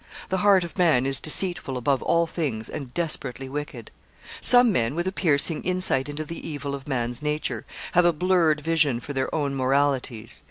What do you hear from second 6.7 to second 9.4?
of man's nature, have a blurred vision for their